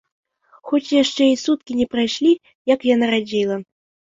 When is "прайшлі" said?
1.93-2.33